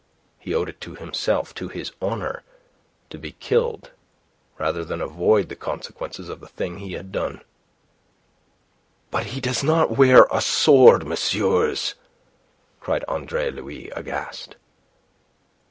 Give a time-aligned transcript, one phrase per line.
[0.39, 2.41] He owed it to himself, to his honour,
[3.11, 3.91] to be killed
[4.57, 7.43] rather than avoid the consequences of the thing he had done.
[9.11, 11.93] "But he does not wear a sword, messieurs!"
[12.79, 14.55] cried Andre Louis, aghast.